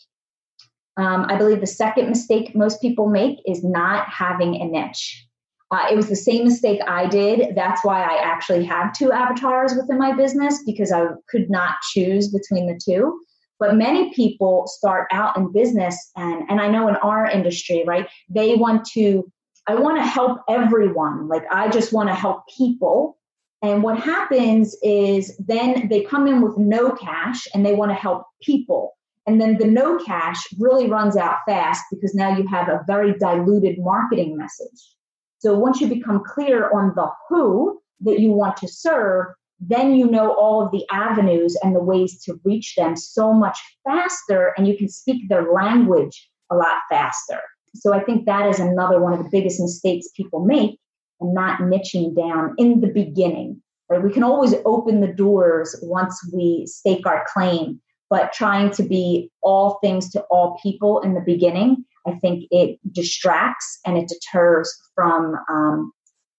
Um, 0.98 1.26
I 1.28 1.38
believe 1.38 1.62
the 1.62 1.68
second 1.68 2.10
mistake 2.10 2.56
most 2.56 2.82
people 2.82 3.08
make 3.08 3.40
is 3.46 3.64
not 3.64 4.08
having 4.10 4.56
a 4.56 4.66
niche. 4.66 5.26
Uh, 5.70 5.86
it 5.92 5.96
was 5.96 6.08
the 6.08 6.16
same 6.16 6.46
mistake 6.46 6.80
I 6.88 7.08
did. 7.08 7.56
That's 7.56 7.84
why 7.84 8.02
I 8.02 8.18
actually 8.24 8.64
have 8.66 8.94
two 8.94 9.12
avatars 9.12 9.74
within 9.76 9.98
my 9.98 10.14
business 10.14 10.64
because 10.66 10.92
I 10.92 11.08
could 11.30 11.50
not 11.50 11.76
choose 11.92 12.30
between 12.32 12.68
the 12.68 12.80
two. 12.84 13.20
But 13.60 13.76
many 13.76 14.14
people 14.14 14.68
start 14.68 15.08
out 15.12 15.36
in 15.36 15.52
business, 15.52 16.12
and, 16.16 16.44
and 16.48 16.62
I 16.62 16.70
know 16.70 16.88
in 16.88 16.96
our 16.98 17.26
industry, 17.26 17.84
right, 17.88 18.08
they 18.30 18.56
want 18.56 18.86
to, 18.94 19.30
I 19.68 19.76
want 19.76 19.98
to 19.98 20.04
help 20.04 20.40
everyone. 20.48 21.28
Like, 21.28 21.44
I 21.52 21.68
just 21.68 21.92
want 21.92 22.08
to 22.10 22.16
help 22.16 22.44
people 22.56 23.17
and 23.62 23.82
what 23.82 24.00
happens 24.00 24.76
is 24.84 25.36
then 25.38 25.88
they 25.90 26.04
come 26.04 26.28
in 26.28 26.42
with 26.42 26.58
no 26.58 26.92
cash 26.92 27.48
and 27.54 27.66
they 27.66 27.74
want 27.74 27.92
to 27.92 27.96
help 27.96 28.24
people. 28.42 28.94
And 29.26 29.42
then 29.42 29.58
the 29.58 29.66
no 29.66 29.98
cash 29.98 30.42
really 30.60 30.90
runs 30.90 31.18
out 31.18 31.40
fast 31.48 31.84
because 31.92 32.14
now 32.14 32.38
you 32.38 32.48
have 32.48 32.70
a 32.70 32.84
very 32.88 33.18
diluted 33.18 33.78
marketing 33.80 34.38
message. 34.38 34.96
So 35.40 35.58
once 35.58 35.82
you 35.82 35.88
become 35.88 36.24
clear 36.24 36.70
on 36.72 36.94
the 36.96 37.10
who 37.30 37.82
that 38.02 38.20
you 38.20 38.32
want 38.32 38.58
to 38.58 38.68
serve, 38.68 39.26
then 39.60 39.96
you 39.96 40.10
know 40.10 40.34
all 40.34 40.64
of 40.64 40.72
the 40.72 40.86
avenues 40.92 41.58
and 41.64 41.76
the 41.76 41.84
ways 41.84 42.22
to 42.24 42.40
reach 42.46 42.76
them 42.76 42.96
so 42.96 43.34
much 43.34 43.58
faster 43.84 44.54
and 44.56 44.68
you 44.68 44.78
can 44.78 44.88
speak 44.88 45.28
their 45.30 45.52
language 45.52 46.30
a 46.52 46.56
lot 46.56 46.78
faster. 46.90 47.42
So 47.76 47.94
I 47.94 48.04
think 48.04 48.26
that 48.26 48.48
is 48.48 48.60
another 48.60 49.02
one 49.02 49.14
of 49.14 49.20
the 49.20 49.30
biggest 49.32 49.60
mistakes 49.60 50.08
people 50.16 50.46
make 50.46 50.80
and 51.20 51.34
not 51.34 51.60
niching 51.60 52.16
down 52.16 52.56
in 52.58 52.82
the 52.82 52.88
beginning. 52.88 53.62
Right? 53.90 54.04
We 54.04 54.12
can 54.12 54.24
always 54.24 54.54
open 54.66 55.02
the 55.02 55.08
doors 55.08 55.76
once 55.82 56.20
we 56.34 56.66
stake 56.68 57.06
our 57.06 57.26
claim, 57.32 57.80
but 58.10 58.34
trying 58.34 58.72
to 58.72 58.84
be 58.84 59.32
all 59.42 59.80
things 59.82 60.10
to 60.12 60.22
all 60.24 60.60
people 60.62 61.00
in 61.02 61.14
the 61.14 61.22
beginning, 61.22 61.86
I 62.06 62.14
think 62.16 62.46
it 62.52 62.80
distracts 62.92 63.80
and 63.86 63.98
it 63.98 64.10
deters 64.10 64.74
from 64.96 65.36
um, 65.50 65.92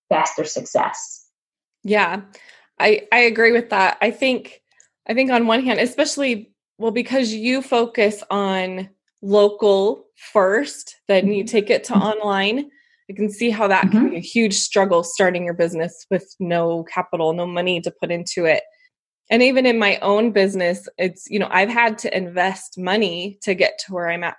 faster 0.09 0.45
success. 0.45 1.27
Yeah, 1.85 2.23
I 2.79 3.07
I 3.13 3.21
agree 3.21 3.53
with 3.53 3.71
that. 3.71 3.99
I 4.01 4.11
think 4.11 4.61
I 5.09 5.15
think 5.15 5.31
on 5.31 5.47
one 5.47 5.65
hand, 5.65 5.81
especially 5.81 6.53
well, 6.79 6.93
because 6.93 7.33
you 7.33 7.63
focus 7.63 8.23
on 8.31 8.89
local 9.21 10.07
first, 10.17 10.97
then 11.09 11.33
you 11.33 11.45
mm-hmm. 11.45 11.51
take 11.51 11.71
it 11.71 11.85
to 11.85 11.93
mm-hmm. 11.93 12.03
online. 12.03 12.71
I 13.11 13.15
can 13.15 13.31
see 13.31 13.51
how 13.51 13.69
that 13.69 13.87
mm-hmm. 13.87 13.99
can 13.99 14.11
be 14.11 14.17
a 14.17 14.21
huge 14.21 14.55
struggle 14.55 15.03
starting 15.03 15.45
your 15.45 15.55
business 15.55 16.07
with 16.11 16.35
no 16.39 16.85
capital, 16.85 17.33
no 17.33 17.47
money 17.47 17.81
to 17.81 17.91
put 17.91 18.11
into 18.11 18.45
it. 18.45 18.63
And 19.31 19.43
even 19.43 19.67
in 19.67 19.79
my 19.79 19.99
own 19.99 20.33
business, 20.33 20.89
it's, 20.99 21.29
you 21.31 21.39
know, 21.39 21.49
I've 21.51 21.69
had 21.69 21.99
to 21.99 22.17
invest 22.17 22.79
money 22.79 23.39
to 23.43 23.55
get 23.55 23.79
to 23.87 23.93
where 23.93 24.09
I'm 24.09 24.25
at 24.25 24.37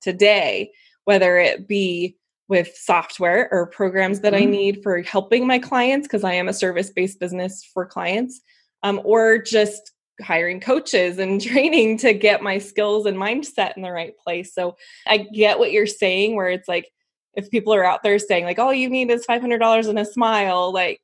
today, 0.00 0.72
whether 1.04 1.36
it 1.36 1.68
be 1.68 2.16
with 2.48 2.76
software 2.76 3.48
or 3.50 3.66
programs 3.66 4.20
that 4.20 4.32
mm-hmm. 4.32 4.42
I 4.42 4.46
need 4.46 4.82
for 4.82 5.00
helping 5.02 5.46
my 5.46 5.58
clients, 5.58 6.06
because 6.06 6.24
I 6.24 6.34
am 6.34 6.48
a 6.48 6.52
service 6.52 6.90
based 6.90 7.20
business 7.20 7.68
for 7.72 7.86
clients, 7.86 8.40
um, 8.82 9.00
or 9.04 9.38
just 9.38 9.92
hiring 10.20 10.60
coaches 10.60 11.18
and 11.18 11.40
training 11.44 11.98
to 11.98 12.12
get 12.12 12.42
my 12.42 12.58
skills 12.58 13.06
and 13.06 13.16
mindset 13.16 13.76
in 13.76 13.82
the 13.82 13.92
right 13.92 14.16
place. 14.18 14.54
So 14.54 14.76
I 15.06 15.18
get 15.18 15.58
what 15.58 15.72
you're 15.72 15.86
saying, 15.86 16.36
where 16.36 16.50
it's 16.50 16.68
like, 16.68 16.90
if 17.34 17.50
people 17.50 17.74
are 17.74 17.84
out 17.84 18.02
there 18.02 18.18
saying, 18.18 18.44
like, 18.44 18.58
all 18.58 18.72
you 18.72 18.88
need 18.88 19.10
is 19.10 19.26
$500 19.26 19.88
and 19.88 19.98
a 19.98 20.04
smile, 20.04 20.72
like, 20.72 21.00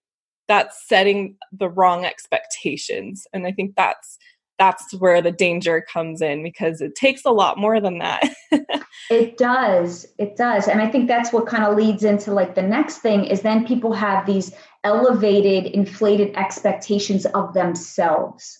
that's 0.48 0.88
setting 0.88 1.36
the 1.52 1.68
wrong 1.68 2.04
expectations. 2.04 3.26
And 3.32 3.46
I 3.46 3.52
think 3.52 3.76
that's 3.76 4.18
that's 4.58 4.92
where 4.94 5.22
the 5.22 5.30
danger 5.30 5.80
comes 5.80 6.20
in 6.20 6.42
because 6.42 6.80
it 6.80 6.96
takes 6.96 7.24
a 7.24 7.30
lot 7.30 7.58
more 7.58 7.80
than 7.80 7.98
that. 7.98 8.28
it 9.10 9.36
does. 9.38 10.04
It 10.18 10.36
does. 10.36 10.66
And 10.66 10.82
I 10.82 10.90
think 10.90 11.06
that's 11.06 11.32
what 11.32 11.46
kind 11.46 11.64
of 11.64 11.76
leads 11.76 12.02
into 12.02 12.32
like 12.32 12.56
the 12.56 12.62
next 12.62 12.98
thing 12.98 13.24
is 13.24 13.42
then 13.42 13.66
people 13.66 13.92
have 13.92 14.26
these 14.26 14.52
elevated, 14.82 15.66
inflated 15.66 16.36
expectations 16.36 17.24
of 17.26 17.54
themselves. 17.54 18.58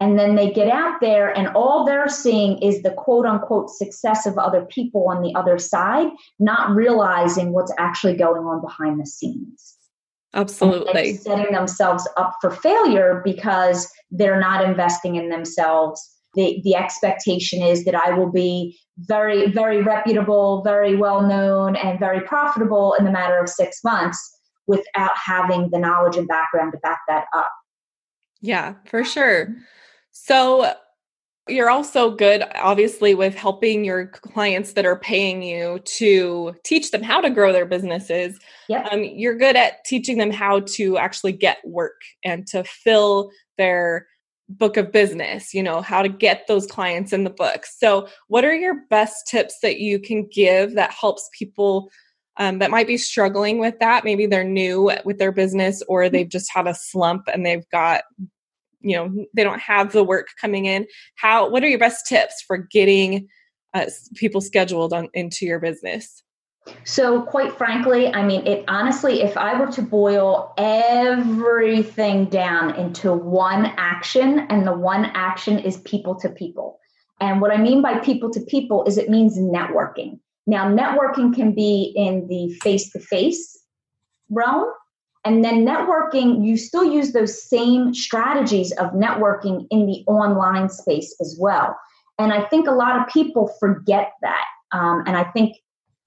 And 0.00 0.16
then 0.16 0.36
they 0.36 0.52
get 0.52 0.68
out 0.68 1.00
there, 1.00 1.36
and 1.36 1.48
all 1.48 1.84
they're 1.84 2.08
seeing 2.08 2.58
is 2.62 2.82
the 2.82 2.92
quote 2.92 3.26
unquote 3.26 3.68
success 3.68 4.26
of 4.26 4.38
other 4.38 4.64
people 4.64 5.08
on 5.08 5.22
the 5.22 5.34
other 5.34 5.58
side, 5.58 6.08
not 6.38 6.70
realizing 6.70 7.52
what's 7.52 7.72
actually 7.78 8.14
going 8.14 8.42
on 8.44 8.60
behind 8.60 9.00
the 9.00 9.06
scenes. 9.06 9.74
Absolutely. 10.34 11.14
setting 11.14 11.52
themselves 11.52 12.06
up 12.16 12.36
for 12.40 12.50
failure 12.50 13.22
because 13.24 13.90
they're 14.10 14.38
not 14.38 14.64
investing 14.64 15.16
in 15.16 15.30
themselves. 15.30 16.06
The, 16.34 16.60
the 16.62 16.76
expectation 16.76 17.62
is 17.62 17.84
that 17.84 17.94
I 17.94 18.12
will 18.12 18.30
be 18.30 18.78
very, 18.98 19.50
very 19.50 19.82
reputable, 19.82 20.62
very 20.62 20.94
well 20.94 21.26
known, 21.26 21.74
and 21.74 21.98
very 21.98 22.20
profitable 22.20 22.94
in 22.94 23.04
the 23.04 23.10
matter 23.10 23.38
of 23.38 23.48
six 23.48 23.82
months 23.82 24.38
without 24.66 25.12
having 25.16 25.70
the 25.70 25.78
knowledge 25.78 26.16
and 26.16 26.28
background 26.28 26.72
to 26.72 26.78
back 26.78 27.00
that 27.08 27.24
up. 27.34 27.50
Yeah, 28.40 28.74
for 28.84 29.02
sure. 29.02 29.56
So 30.28 30.74
you're 31.48 31.70
also 31.70 32.10
good, 32.10 32.44
obviously, 32.56 33.14
with 33.14 33.34
helping 33.34 33.82
your 33.82 34.08
clients 34.08 34.74
that 34.74 34.84
are 34.84 34.98
paying 34.98 35.42
you 35.42 35.78
to 35.86 36.54
teach 36.64 36.90
them 36.90 37.02
how 37.02 37.22
to 37.22 37.30
grow 37.30 37.50
their 37.50 37.64
businesses. 37.64 38.38
Yep. 38.68 38.92
Um, 38.92 39.04
you're 39.04 39.38
good 39.38 39.56
at 39.56 39.82
teaching 39.86 40.18
them 40.18 40.30
how 40.30 40.60
to 40.60 40.98
actually 40.98 41.32
get 41.32 41.56
work 41.64 42.02
and 42.22 42.46
to 42.48 42.62
fill 42.64 43.30
their 43.56 44.06
book 44.50 44.76
of 44.76 44.92
business, 44.92 45.54
you 45.54 45.62
know, 45.62 45.80
how 45.80 46.02
to 46.02 46.10
get 46.10 46.46
those 46.46 46.66
clients 46.66 47.14
in 47.14 47.24
the 47.24 47.30
book. 47.30 47.64
So, 47.64 48.06
what 48.26 48.44
are 48.44 48.54
your 48.54 48.82
best 48.90 49.26
tips 49.26 49.60
that 49.62 49.80
you 49.80 49.98
can 49.98 50.28
give 50.30 50.74
that 50.74 50.90
helps 50.90 51.30
people 51.38 51.90
um, 52.36 52.58
that 52.58 52.70
might 52.70 52.86
be 52.86 52.98
struggling 52.98 53.58
with 53.58 53.78
that? 53.78 54.04
Maybe 54.04 54.26
they're 54.26 54.44
new 54.44 54.92
with 55.06 55.16
their 55.16 55.32
business 55.32 55.82
or 55.88 56.02
mm-hmm. 56.02 56.12
they've 56.12 56.28
just 56.28 56.52
had 56.52 56.66
a 56.66 56.74
slump 56.74 57.28
and 57.32 57.46
they've 57.46 57.68
got 57.70 58.04
you 58.80 58.96
know 58.96 59.26
they 59.34 59.44
don't 59.44 59.60
have 59.60 59.92
the 59.92 60.04
work 60.04 60.28
coming 60.40 60.66
in. 60.66 60.86
How 61.16 61.48
what 61.48 61.62
are 61.62 61.68
your 61.68 61.78
best 61.78 62.06
tips 62.06 62.42
for 62.46 62.56
getting 62.56 63.28
uh, 63.74 63.86
people 64.14 64.40
scheduled 64.40 64.92
on 64.92 65.08
into 65.14 65.46
your 65.46 65.58
business? 65.58 66.22
So 66.84 67.22
quite 67.22 67.56
frankly 67.56 68.08
i 68.08 68.22
mean 68.22 68.46
it 68.46 68.64
honestly 68.68 69.22
if 69.22 69.36
i 69.38 69.58
were 69.58 69.70
to 69.72 69.80
boil 69.82 70.52
everything 70.58 72.26
down 72.26 72.74
into 72.76 73.12
one 73.12 73.66
action 73.76 74.40
and 74.50 74.66
the 74.66 74.76
one 74.76 75.06
action 75.14 75.58
is 75.58 75.78
people 75.78 76.14
to 76.16 76.28
people. 76.28 76.78
And 77.20 77.40
what 77.40 77.50
i 77.50 77.56
mean 77.56 77.82
by 77.82 77.98
people 77.98 78.30
to 78.30 78.40
people 78.40 78.84
is 78.84 78.98
it 78.98 79.08
means 79.08 79.38
networking. 79.38 80.20
Now 80.46 80.68
networking 80.68 81.34
can 81.34 81.54
be 81.54 81.92
in 81.96 82.28
the 82.28 82.52
face 82.62 82.90
to 82.92 83.00
face 83.00 83.58
realm 84.30 84.70
and 85.24 85.44
then 85.44 85.64
networking, 85.66 86.44
you 86.44 86.56
still 86.56 86.84
use 86.84 87.12
those 87.12 87.42
same 87.42 87.92
strategies 87.94 88.72
of 88.72 88.92
networking 88.92 89.66
in 89.70 89.86
the 89.86 90.04
online 90.06 90.68
space 90.68 91.14
as 91.20 91.36
well. 91.38 91.76
And 92.18 92.32
I 92.32 92.44
think 92.44 92.66
a 92.66 92.72
lot 92.72 93.00
of 93.00 93.08
people 93.08 93.48
forget 93.60 94.12
that. 94.22 94.44
Um, 94.72 95.02
and 95.06 95.16
I 95.16 95.24
think 95.24 95.56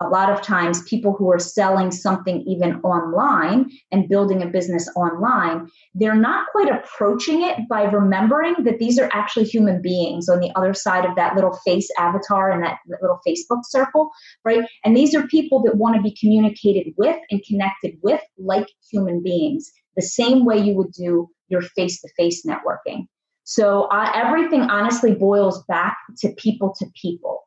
a 0.01 0.10
lot 0.10 0.29
of 0.29 0.41
times 0.41 0.84
people 0.84 1.13
who 1.13 1.31
are 1.31 1.39
selling 1.39 1.91
something 1.91 2.41
even 2.48 2.81
online 2.81 3.70
and 3.91 4.10
building 4.10 4.41
a 4.41 4.48
business 4.48 4.89
online 4.96 5.67
they're 5.96 6.15
not 6.15 6.48
quite 6.51 6.70
approaching 6.70 7.43
it 7.43 7.58
by 7.70 7.84
remembering 7.84 8.55
that 8.63 8.79
these 8.79 9.00
are 9.00 9.10
actually 9.13 9.46
human 9.46 9.81
beings 9.81 10.29
on 10.29 10.39
the 10.39 10.51
other 10.55 10.74
side 10.74 11.05
of 11.05 11.15
that 11.15 11.36
little 11.36 11.53
face 11.65 11.89
avatar 11.98 12.51
and 12.51 12.63
that 12.63 12.77
little 13.01 13.20
facebook 13.27 13.62
circle 13.63 14.12
right? 14.43 14.65
And 14.84 14.96
these 14.96 15.15
are 15.15 15.27
people 15.27 15.62
that 15.63 15.77
want 15.77 15.96
to 15.96 16.01
be 16.01 16.15
communicated 16.20 16.93
with 16.98 17.17
and 17.29 17.43
connected 17.48 17.98
with 18.01 18.22
like 18.38 18.67
human 18.89 19.22
beings 19.24 19.72
the 19.96 20.01
same 20.01 20.46
way 20.46 20.58
you 20.58 20.74
would 20.75 20.91
do 20.91 21.29
your 21.50 21.62
face 21.62 22.00
to 22.01 22.10
face 22.17 22.46
networking. 22.46 23.08
So 23.43 23.84
uh, 23.86 24.12
everything 24.15 24.62
honestly 24.62 25.13
boils 25.13 25.63
back 25.65 25.98
to 26.20 26.29
people 26.38 26.74
to 26.79 26.86
people 27.01 27.41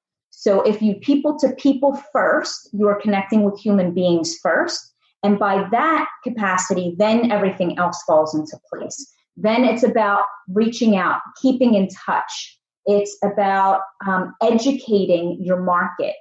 so 0.45 0.61
if 0.61 0.83
you 0.83 0.97
people 0.97 1.39
to 1.39 1.55
people 1.55 1.99
first, 2.13 2.69
you're 2.75 3.01
connecting 3.01 3.45
with 3.45 3.59
human 3.59 3.95
beings 3.95 4.37
first. 4.43 4.93
And 5.23 5.39
by 5.39 5.67
that 5.71 6.07
capacity, 6.23 6.95
then 6.99 7.33
everything 7.33 7.79
else 7.79 8.03
falls 8.07 8.35
into 8.35 8.59
place. 8.71 9.11
Then 9.39 9.65
it's 9.65 9.83
about 9.83 10.25
reaching 10.47 10.97
out, 10.97 11.23
keeping 11.41 11.73
in 11.73 11.89
touch. 11.89 12.59
It's 12.85 13.17
about 13.25 13.81
um, 14.07 14.35
educating 14.43 15.39
your 15.41 15.63
market 15.63 16.15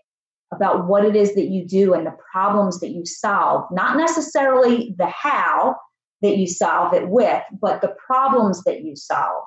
about 0.54 0.88
what 0.88 1.04
it 1.04 1.18
is 1.18 1.36
that 1.36 1.50
you 1.50 1.68
do 1.68 1.94
and 1.94 2.06
the 2.08 2.16
problems 2.32 2.80
that 2.80 2.92
you 2.92 3.06
solve, 3.06 3.66
not 3.74 3.98
necessarily 3.98 4.96
the 4.98 5.08
how 5.08 5.76
that 6.22 6.38
you 6.38 6.48
solve 6.48 6.94
it 6.94 7.10
with, 7.10 7.44
but 7.62 7.82
the 7.82 7.94
problems 8.08 8.64
that 8.64 8.86
you 8.86 8.96
solve. 8.96 9.44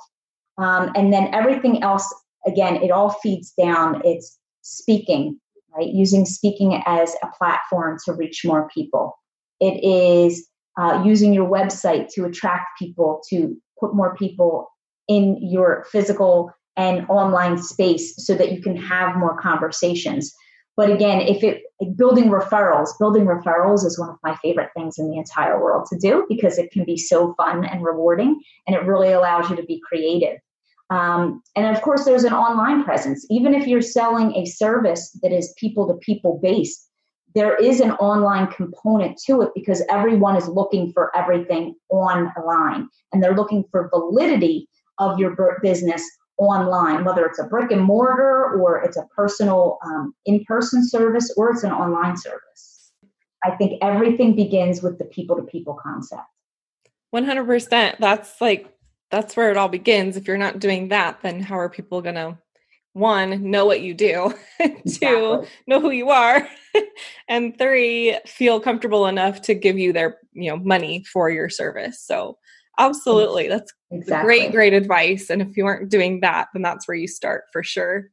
Um, 0.59 0.93
and 0.95 1.15
then 1.15 1.33
everything 1.33 1.83
else, 1.83 2.15
again, 2.47 2.77
it 2.83 2.91
all 2.91 3.09
feeds 3.23 3.55
down. 3.57 4.03
It's 4.05 4.39
speaking, 4.67 5.39
right? 5.77 5.89
Using 5.89 6.25
speaking 6.25 6.83
as 6.87 7.15
a 7.23 7.29
platform 7.39 7.99
to 8.05 8.13
reach 8.13 8.43
more 8.45 8.69
people. 8.73 9.17
It 9.61 9.83
is 9.85 10.49
uh, 10.79 11.03
using 11.05 11.33
your 11.33 11.49
website 11.49 12.09
to 12.15 12.25
attract 12.25 12.79
people, 12.79 13.23
to 13.31 13.57
put 13.81 13.95
more 13.95 14.15
people 14.17 14.69
in 15.09 15.39
your 15.41 15.87
physical 15.91 16.53
and 16.77 17.07
online 17.09 17.57
space 17.63 18.15
so 18.19 18.35
that 18.35 18.53
you 18.53 18.61
can 18.61 18.77
have 18.77 19.17
more 19.17 19.41
conversations. 19.41 20.35
But 20.77 20.91
again, 20.91 21.23
if 21.23 21.43
it 21.43 21.63
building 21.97 22.27
referrals, 22.27 22.91
building 22.99 23.25
referrals 23.25 23.85
is 23.85 23.99
one 23.99 24.11
of 24.11 24.17
my 24.23 24.37
favorite 24.37 24.71
things 24.77 24.99
in 24.99 25.11
the 25.11 25.17
entire 25.17 25.61
world 25.61 25.87
to 25.91 25.99
do 25.99 26.27
because 26.29 26.59
it 26.59 26.71
can 26.71 26.85
be 26.85 26.99
so 26.99 27.35
fun 27.35 27.65
and 27.65 27.83
rewarding 27.83 28.41
and 28.67 28.77
it 28.77 28.85
really 28.85 29.13
allows 29.13 29.49
you 29.49 29.57
to 29.57 29.63
be 29.63 29.81
creative. 29.87 30.39
Um, 30.91 31.43
and 31.57 31.75
of 31.75 31.83
course, 31.83 32.05
there's 32.05 32.25
an 32.25 32.33
online 32.33 32.85
presence. 32.85 33.27
Even 33.31 33.55
if 33.55 33.67
you're 33.67 33.83
selling 33.83 34.35
a 34.35 34.45
service 34.45 35.19
that 35.23 35.33
is 35.33 35.55
people 35.59 35.87
to 35.89 35.95
people 35.95 36.39
based, 36.43 36.89
there 37.35 37.57
is 37.57 37.81
an 37.81 37.93
online 37.93 38.47
component 38.47 39.19
to 39.27 39.43
it 39.43 39.51
because 39.55 39.83
everyone 39.91 40.37
is 40.37 40.49
looking 40.49 40.93
for 40.93 41.15
everything 41.15 41.75
online 41.91 42.89
and 43.13 43.23
they're 43.23 43.35
looking 43.35 43.65
for 43.71 43.91
validity 43.91 44.69
of 44.99 45.19
your 45.19 45.37
business 45.63 46.03
online, 46.39 47.05
whether 47.05 47.27
it's 47.27 47.39
a 47.39 47.45
brick 47.45 47.71
and 47.71 47.83
mortar 47.83 48.59
or 48.59 48.83
it's 48.83 48.97
a 48.97 49.07
personal 49.15 49.79
um, 49.85 50.15
in 50.25 50.45
person 50.45 50.87
service 50.89 51.33
or 51.37 51.51
it's 51.51 51.63
an 51.63 51.73
online 51.73 52.17
service. 52.17 52.93
I 53.45 53.51
think 53.57 53.79
everything 53.83 54.35
begins 54.35 54.83
with 54.83 54.99
the 54.99 55.05
people 55.05 55.37
to 55.37 55.43
people 55.43 55.79
concept. 55.83 56.23
100%. 57.15 57.99
That's 57.99 58.41
like 58.41 58.76
that's 59.17 59.35
where 59.35 59.51
it 59.51 59.57
all 59.57 59.69
begins. 59.69 60.19
If 60.19 60.29
you're 60.29 60.37
not 60.37 60.59
doing 60.59 60.89
that, 60.89 61.23
then 61.23 61.41
how 61.41 61.59
are 61.59 61.71
people 61.71 62.03
going 62.03 62.17
to 62.17 62.37
one, 62.93 63.51
know 63.51 63.65
what 63.65 63.81
you 63.81 63.95
do, 63.95 64.35
two, 64.89 65.45
know 65.67 65.81
who 65.81 65.91
you 65.91 66.11
are, 66.11 66.47
and 67.29 67.57
three, 67.59 68.19
feel 68.27 68.61
comfortable 68.61 69.07
enough 69.07 69.41
to 69.43 69.55
give 69.55 69.79
you 69.79 69.95
their, 69.95 70.19
you 70.33 70.51
know, 70.51 70.59
money 70.59 71.03
for 71.11 71.31
your 71.31 71.49
service. 71.49 72.03
So 72.03 72.37
absolutely. 72.79 73.49
That's 73.49 73.73
exactly. 73.91 74.27
great, 74.27 74.53
great 74.53 74.73
advice. 74.75 75.31
And 75.31 75.41
if 75.41 75.57
you 75.57 75.65
aren't 75.65 75.91
doing 75.91 76.21
that, 76.21 76.49
then 76.53 76.61
that's 76.61 76.87
where 76.87 76.97
you 76.97 77.09
start 77.09 77.45
for 77.53 77.63
sure. 77.63 78.11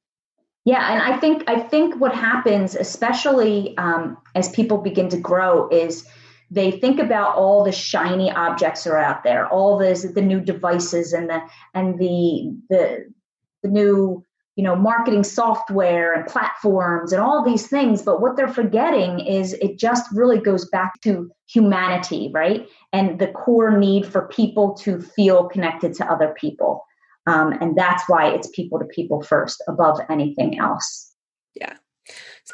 Yeah, 0.66 0.94
and 0.94 1.02
I 1.02 1.18
think 1.18 1.44
I 1.48 1.60
think 1.60 2.00
what 2.00 2.16
happens, 2.16 2.76
especially 2.76 3.78
um, 3.78 4.18
as 4.36 4.48
people 4.50 4.78
begin 4.78 5.10
to 5.10 5.18
grow, 5.18 5.68
is 5.68 6.08
they 6.54 6.70
think 6.70 7.00
about 7.00 7.36
all 7.36 7.64
the 7.64 7.72
shiny 7.72 8.32
objects 8.32 8.84
that 8.84 8.92
are 8.92 9.00
out 9.00 9.24
there, 9.24 9.48
all 9.48 9.78
the 9.78 10.12
the 10.14 10.22
new 10.22 10.40
devices 10.40 11.12
and 11.12 11.30
the 11.30 11.42
and 11.74 11.98
the 11.98 12.56
the 12.70 13.12
the 13.64 13.70
new 13.70 14.24
you 14.56 14.64
know 14.64 14.76
marketing 14.76 15.24
software 15.24 16.14
and 16.14 16.28
platforms 16.28 17.12
and 17.12 17.22
all 17.22 17.44
these 17.44 17.68
things. 17.68 18.04
But 18.04 18.22
what 18.22 18.38
they're 18.38 18.48
forgetting 18.48 19.20
is 19.20 19.54
it 19.54 19.80
just 19.80 20.06
really 20.14 20.40
goes 20.40 20.70
back 20.70 21.02
to 21.02 21.32
humanity 21.48 22.30
right? 22.34 22.68
And 22.92 23.20
the 23.20 23.28
core 23.28 23.76
need 23.76 24.06
for 24.06 24.28
people 24.28 24.76
to 24.76 25.02
feel 25.02 25.46
connected 25.46 25.96
to 25.96 26.06
other 26.06 26.36
people. 26.40 26.86
Um, 27.26 27.54
and 27.62 27.76
that's 27.76 28.04
why 28.08 28.30
it's 28.30 28.50
people 28.50 28.78
to 28.78 28.86
people 28.86 29.24
first 29.24 29.64
above 29.68 30.00
anything 30.10 30.60
else. 30.60 31.16
Yeah. 31.56 31.78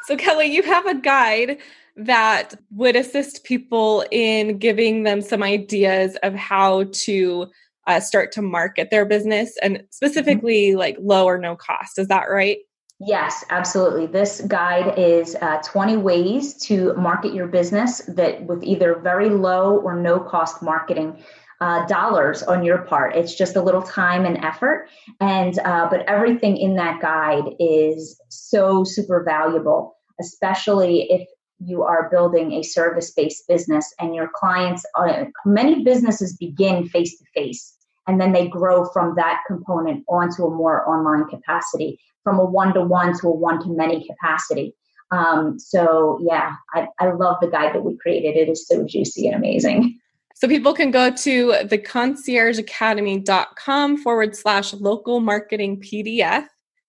So 0.04 0.16
kelly 0.16 0.46
you 0.46 0.62
have 0.62 0.86
a 0.86 0.94
guide 0.94 1.58
that 2.06 2.54
would 2.70 2.96
assist 2.96 3.44
people 3.44 4.04
in 4.10 4.58
giving 4.58 5.02
them 5.02 5.20
some 5.20 5.42
ideas 5.42 6.16
of 6.22 6.34
how 6.34 6.84
to 6.92 7.46
uh, 7.86 8.00
start 8.00 8.32
to 8.32 8.42
market 8.42 8.90
their 8.90 9.04
business 9.04 9.56
and 9.62 9.76
mm-hmm. 9.76 9.84
specifically 9.90 10.74
like 10.74 10.96
low 11.00 11.26
or 11.26 11.38
no 11.38 11.56
cost. 11.56 11.98
Is 11.98 12.08
that 12.08 12.24
right? 12.30 12.58
Yes, 13.02 13.44
absolutely. 13.48 14.06
This 14.06 14.42
guide 14.42 14.98
is 14.98 15.34
uh, 15.40 15.62
20 15.64 15.96
ways 15.96 16.54
to 16.66 16.92
market 16.94 17.32
your 17.32 17.46
business 17.46 18.02
that 18.08 18.44
with 18.44 18.62
either 18.62 18.94
very 18.96 19.30
low 19.30 19.78
or 19.78 19.96
no 19.96 20.20
cost 20.20 20.62
marketing 20.62 21.22
uh, 21.62 21.86
dollars 21.86 22.42
on 22.42 22.62
your 22.62 22.78
part. 22.78 23.16
It's 23.16 23.34
just 23.34 23.56
a 23.56 23.62
little 23.62 23.82
time 23.82 24.26
and 24.26 24.42
effort, 24.44 24.88
and 25.20 25.58
uh, 25.60 25.88
but 25.90 26.00
everything 26.08 26.56
in 26.56 26.76
that 26.76 27.00
guide 27.00 27.44
is 27.58 28.20
so 28.28 28.84
super 28.84 29.22
valuable, 29.24 29.96
especially 30.20 31.02
if 31.10 31.28
you 31.60 31.82
are 31.82 32.08
building 32.10 32.52
a 32.52 32.62
service 32.62 33.12
based 33.12 33.46
business 33.46 33.92
and 33.98 34.14
your 34.14 34.30
clients 34.34 34.84
are, 34.96 35.08
uh, 35.08 35.24
many 35.44 35.84
businesses 35.84 36.36
begin 36.36 36.88
face 36.88 37.18
to 37.18 37.24
face 37.34 37.74
and 38.06 38.18
then 38.20 38.32
they 38.32 38.48
grow 38.48 38.84
from 38.86 39.14
that 39.16 39.42
component 39.46 40.04
onto 40.08 40.44
a 40.44 40.50
more 40.50 40.88
online 40.88 41.28
capacity 41.28 42.00
from 42.24 42.38
a 42.38 42.44
one 42.44 42.72
to 42.74 42.82
one 42.82 43.18
to 43.18 43.28
a 43.28 43.30
one 43.30 43.62
to 43.62 43.68
many 43.68 44.06
capacity. 44.06 44.74
Um, 45.10 45.58
so 45.58 46.18
yeah 46.22 46.54
I, 46.74 46.88
I 46.98 47.12
love 47.12 47.36
the 47.40 47.48
guide 47.48 47.74
that 47.74 47.84
we 47.84 47.96
created. 47.98 48.36
It 48.36 48.48
is 48.48 48.66
so 48.66 48.86
juicy 48.86 49.26
and 49.26 49.36
amazing. 49.36 49.98
So 50.34 50.48
people 50.48 50.72
can 50.72 50.90
go 50.90 51.10
to 51.10 51.54
the 51.64 51.76
conciergeacademy.com 51.76 53.98
forward 53.98 54.34
slash 54.34 54.72
local 54.72 55.20
marketing 55.20 55.82
pdf 55.82 56.46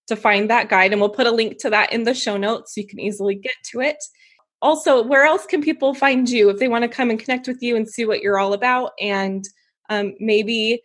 to 0.07 0.15
find 0.15 0.49
that 0.49 0.69
guide 0.69 0.93
and 0.93 1.01
we'll 1.01 1.09
put 1.09 1.27
a 1.27 1.31
link 1.31 1.57
to 1.59 1.69
that 1.69 1.91
in 1.91 2.05
the 2.05 2.13
show 2.13 2.37
notes. 2.37 2.75
So 2.75 2.81
you 2.81 2.87
can 2.87 2.99
easily 2.99 3.35
get 3.35 3.55
to 3.71 3.81
it 3.81 3.97
also, 4.61 5.01
where 5.01 5.23
else 5.23 5.45
can 5.45 5.61
people 5.61 5.93
find 5.93 6.29
you 6.29 6.49
if 6.49 6.59
they 6.59 6.67
want 6.67 6.83
to 6.83 6.87
come 6.87 7.09
and 7.09 7.19
connect 7.19 7.47
with 7.47 7.61
you 7.61 7.75
and 7.75 7.89
see 7.89 8.05
what 8.05 8.21
you're 8.21 8.37
all 8.37 8.53
about 8.53 8.91
and 8.99 9.43
um, 9.89 10.13
maybe 10.19 10.81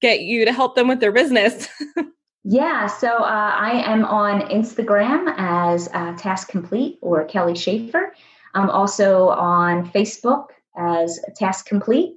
get 0.00 0.20
you 0.20 0.44
to 0.44 0.52
help 0.52 0.74
them 0.74 0.88
with 0.88 1.00
their 1.00 1.12
business? 1.12 1.68
yeah, 2.44 2.86
so 2.86 3.08
uh, 3.08 3.54
I 3.54 3.82
am 3.84 4.04
on 4.06 4.42
Instagram 4.48 5.34
as 5.36 5.88
uh, 5.92 6.16
Task 6.16 6.48
Complete 6.48 6.98
or 7.02 7.24
Kelly 7.24 7.54
Schaefer. 7.54 8.14
I'm 8.54 8.70
also 8.70 9.28
on 9.28 9.90
Facebook 9.90 10.46
as 10.76 11.20
Task 11.36 11.66
Complete. 11.66 12.14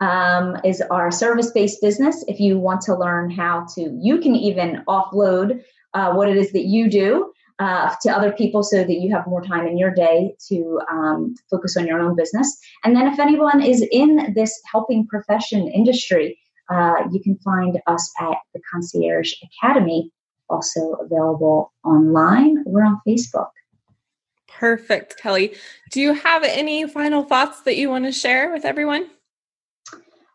Um, 0.00 0.56
is 0.64 0.80
our 0.92 1.10
service-based 1.10 1.82
business. 1.82 2.24
If 2.28 2.38
you 2.38 2.56
want 2.56 2.82
to 2.82 2.94
learn 2.94 3.32
how 3.32 3.66
to, 3.74 3.98
you 4.00 4.18
can 4.18 4.36
even 4.36 4.84
offload 4.86 5.64
uh, 5.92 6.12
what 6.12 6.28
it 6.28 6.36
is 6.36 6.52
that 6.52 6.66
you 6.66 6.88
do 6.88 7.32
uh, 7.58 7.94
to 8.02 8.10
other 8.10 8.32
people 8.32 8.62
so 8.62 8.84
that 8.84 9.00
you 9.00 9.12
have 9.12 9.26
more 9.26 9.42
time 9.42 9.66
in 9.66 9.76
your 9.76 9.90
day 9.90 10.34
to 10.48 10.80
um, 10.90 11.34
focus 11.50 11.76
on 11.76 11.86
your 11.86 12.00
own 12.00 12.14
business. 12.16 12.56
And 12.84 12.94
then, 12.94 13.06
if 13.06 13.18
anyone 13.18 13.62
is 13.62 13.86
in 13.90 14.32
this 14.34 14.60
helping 14.70 15.06
profession 15.06 15.68
industry, 15.68 16.38
uh, 16.70 16.94
you 17.10 17.20
can 17.20 17.36
find 17.38 17.80
us 17.86 18.10
at 18.20 18.36
the 18.54 18.60
Concierge 18.70 19.32
Academy, 19.42 20.10
also 20.48 20.92
available 21.00 21.72
online. 21.84 22.62
We're 22.66 22.84
on 22.84 23.00
Facebook. 23.06 23.50
Perfect, 24.48 25.18
Kelly. 25.18 25.54
Do 25.90 26.00
you 26.00 26.14
have 26.14 26.42
any 26.42 26.86
final 26.88 27.22
thoughts 27.22 27.62
that 27.62 27.76
you 27.76 27.90
want 27.90 28.04
to 28.04 28.12
share 28.12 28.52
with 28.52 28.64
everyone? 28.64 29.08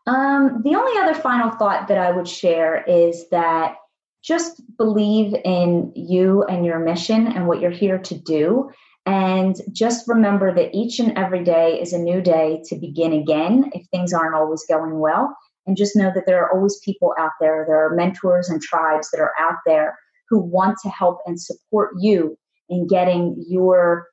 Um, 0.06 0.60
the 0.62 0.74
only 0.74 1.00
other 1.00 1.14
final 1.14 1.50
thought 1.50 1.88
that 1.88 1.98
I 1.98 2.10
would 2.10 2.28
share 2.28 2.84
is 2.84 3.28
that 3.30 3.76
just 4.24 4.62
believe 4.78 5.34
in 5.44 5.92
you 5.94 6.44
and 6.44 6.64
your 6.64 6.78
mission 6.78 7.26
and 7.26 7.46
what 7.46 7.60
you're 7.60 7.70
here 7.70 7.98
to 7.98 8.18
do. 8.18 8.70
And 9.06 9.56
just 9.72 10.08
remember 10.08 10.54
that 10.54 10.74
each 10.74 10.98
and 10.98 11.16
every 11.18 11.44
day 11.44 11.78
is 11.78 11.92
a 11.92 11.98
new 11.98 12.22
day 12.22 12.62
to 12.66 12.76
begin 12.76 13.12
again 13.12 13.70
if 13.74 13.86
things 13.88 14.14
aren't 14.14 14.34
always 14.34 14.64
going 14.66 14.98
well. 14.98 15.36
And 15.66 15.76
just 15.76 15.94
know 15.94 16.10
that 16.14 16.24
there 16.26 16.42
are 16.42 16.52
always 16.54 16.78
people 16.84 17.14
out 17.18 17.32
there, 17.40 17.64
there 17.66 17.86
are 17.86 17.94
mentors 17.94 18.48
and 18.48 18.62
tribes 18.62 19.10
that 19.10 19.20
are 19.20 19.32
out 19.38 19.58
there 19.66 19.98
who 20.30 20.40
want 20.40 20.78
to 20.82 20.88
help 20.88 21.18
and 21.26 21.40
support 21.40 21.90
you 21.98 22.38
in 22.70 22.86
getting 22.86 23.44
your 23.46 24.06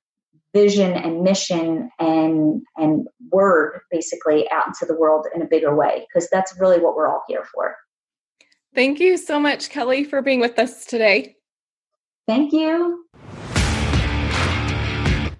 vision 0.53 0.91
and 0.91 1.23
mission 1.23 1.89
and 1.99 2.61
and 2.75 3.07
word 3.31 3.79
basically 3.89 4.49
out 4.51 4.67
into 4.67 4.85
the 4.85 4.99
world 4.99 5.25
in 5.33 5.41
a 5.41 5.47
bigger 5.47 5.73
way 5.73 6.05
because 6.07 6.27
that's 6.29 6.53
really 6.59 6.79
what 6.79 6.95
we're 6.95 7.07
all 7.07 7.23
here 7.29 7.45
for. 7.53 7.75
Thank 8.73 8.99
you 9.01 9.17
so 9.17 9.37
much, 9.37 9.69
Kelly, 9.69 10.05
for 10.05 10.21
being 10.21 10.39
with 10.39 10.57
us 10.57 10.85
today. 10.85 11.35
Thank 12.25 12.53
you. 12.53 13.05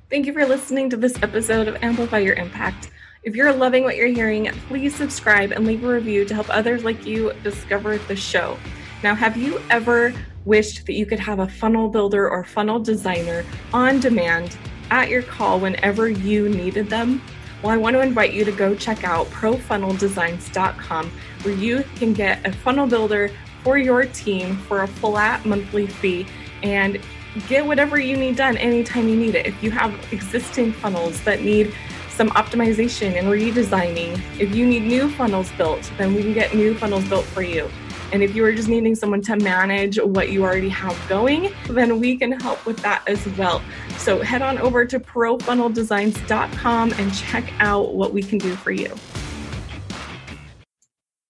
Thank 0.10 0.26
you 0.26 0.34
for 0.34 0.46
listening 0.46 0.90
to 0.90 0.98
this 0.98 1.16
episode 1.24 1.70
of 1.70 1.78
Amplify 1.82 2.18
Your 2.18 2.34
Impact. 2.34 2.92
If 3.24 3.34
you're 3.34 3.54
loving 3.54 3.86
what 3.86 3.96
you're 3.96 4.08
hearing, 4.08 4.52
please 4.68 4.94
subscribe 4.94 5.52
and 5.54 5.66
leave 5.66 5.86
a 5.86 5.88
review 5.88 6.26
to 6.26 6.34
help 6.34 6.50
others 6.50 6.84
like 6.84 7.06
you 7.06 7.32
discover 7.44 7.98
the 7.98 8.16
show. 8.18 8.58
Now, 9.04 9.16
have 9.16 9.38
you 9.38 9.62
ever 9.70 10.14
wished 10.44 10.86
that 10.88 10.94
you 10.94 11.06
could 11.06 11.20
have 11.20 11.40
a 11.40 11.48
funnel 11.48 11.88
builder 11.88 12.30
or 12.30 12.44
funnel 12.44 12.80
designer 12.80 13.46
on 13.74 14.02
demand 14.02 14.58
at 14.90 15.08
your 15.08 15.22
call 15.22 15.60
whenever 15.62 16.10
you 16.10 16.50
needed 16.50 16.90
them? 16.90 17.22
Well, 17.64 17.72
I 17.72 17.78
want 17.78 17.96
to 17.96 18.02
invite 18.02 18.34
you 18.34 18.44
to 18.44 18.52
go 18.52 18.76
check 18.76 19.04
out 19.06 19.28
profunneldesigns.com 19.28 21.12
where 21.44 21.54
you 21.54 21.84
can 21.96 22.14
get 22.14 22.46
a 22.46 22.52
funnel 22.52 22.88
builder 22.88 23.32
for 23.64 23.78
your 23.78 24.06
team 24.06 24.56
for 24.58 24.84
a 24.84 24.88
flat 24.88 25.46
monthly 25.46 25.88
fee 25.88 26.26
and 26.64 27.00
get 27.48 27.66
whatever 27.66 28.00
you 28.00 28.18
need 28.18 28.36
done 28.36 28.58
anytime 28.58 29.08
you 29.08 29.16
need 29.16 29.36
it. 29.36 29.46
If 29.46 29.62
you 29.64 29.72
have 29.72 29.94
existing 30.12 30.74
funnels 30.74 31.24
that 31.24 31.42
need 31.42 31.74
some 32.10 32.30
optimization 32.32 33.18
and 33.18 33.28
redesigning, 33.28 34.22
if 34.40 34.54
you 34.54 34.66
need 34.66 34.84
new 34.84 35.10
funnels 35.10 35.52
built, 35.54 35.90
then 35.98 36.14
we 36.14 36.22
can 36.22 36.34
get 36.34 36.54
new 36.54 36.76
funnels 36.76 37.08
built 37.08 37.26
for 37.26 37.42
you. 37.42 37.70
And 38.12 38.22
if 38.22 38.36
you 38.36 38.44
are 38.44 38.52
just 38.52 38.68
needing 38.68 38.94
someone 38.94 39.22
to 39.22 39.38
manage 39.38 39.98
what 39.98 40.30
you 40.32 40.44
already 40.44 40.68
have 40.70 40.98
going, 41.08 41.54
then 41.70 42.00
we 42.00 42.18
can 42.18 42.34
help 42.34 42.66
with 42.66 42.78
that 42.80 43.04
as 43.08 43.26
well. 43.38 43.62
So 43.98 44.22
head 44.22 44.42
on 44.42 44.58
over 44.58 44.86
to 44.86 45.00
profunneldesigns.com 45.00 46.94
and 46.94 47.14
check 47.14 47.54
out 47.60 47.96
what 47.96 48.14
we 48.14 48.22
can 48.22 48.38
do 48.38 48.56
for 48.58 48.72
you. 48.72 48.94